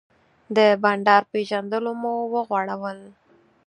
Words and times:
د 0.55 0.57
بانډار 0.81 1.23
پیژلونه 1.31 1.91
مو 2.01 2.13
وغوړول. 2.33 2.99